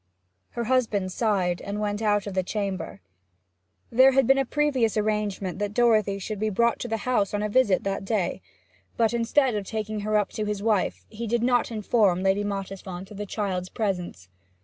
Her 0.57 0.63
husband 0.63 1.11
sighed, 1.11 1.61
and 1.61 1.79
went 1.79 2.01
out 2.01 2.25
of 2.25 2.33
the 2.33 2.41
chamber. 2.41 3.01
There 3.91 4.13
had 4.13 4.25
been 4.25 4.39
a 4.39 4.45
previous 4.45 4.97
arrangement 4.97 5.59
that 5.59 5.75
Dorothy 5.75 6.17
should 6.17 6.39
be 6.39 6.49
brought 6.49 6.79
to 6.79 6.87
the 6.87 6.97
house 7.05 7.35
on 7.35 7.43
a 7.43 7.49
visit 7.49 7.83
that 7.83 8.03
day, 8.03 8.41
but 8.97 9.13
instead 9.13 9.53
of 9.53 9.63
taking 9.67 9.99
her 9.99 10.17
up 10.17 10.29
to 10.31 10.45
his 10.45 10.63
wife, 10.63 11.05
he 11.07 11.27
did 11.27 11.43
not 11.43 11.69
inform 11.71 12.23
Lady 12.23 12.43
Mottisfont 12.43 13.11
of 13.11 13.17
the 13.17 13.27
child's 13.27 13.69
presence. 13.69 14.27